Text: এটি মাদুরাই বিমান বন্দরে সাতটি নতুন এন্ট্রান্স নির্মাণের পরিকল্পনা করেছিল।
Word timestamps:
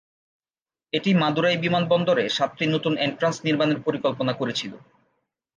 এটি 0.93 1.09
মাদুরাই 1.13 1.57
বিমান 1.57 1.83
বন্দরে 1.91 2.23
সাতটি 2.29 2.65
নতুন 2.67 2.93
এন্ট্রান্স 3.05 3.37
নির্মাণের 3.47 3.79
পরিকল্পনা 3.87 4.33
করেছিল। 4.33 4.73